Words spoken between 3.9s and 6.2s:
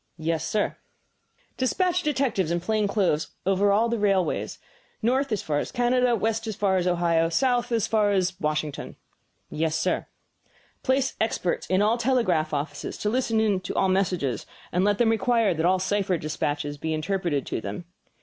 railways, north as far as Canada,